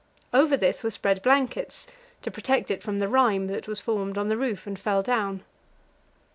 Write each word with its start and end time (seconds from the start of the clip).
Over 0.33 0.57
this 0.57 0.81
were 0.81 0.89
spread 0.89 1.21
blankets 1.21 1.85
to 2.23 2.31
protect 2.31 2.71
it 2.71 2.81
from 2.81 2.97
the 2.97 3.07
rime 3.07 3.45
that 3.45 3.67
was 3.67 3.79
formed 3.79 4.17
on 4.17 4.29
the 4.29 4.35
roof 4.37 4.65
and 4.65 4.79
fell 4.79 5.03
down. 5.03 5.43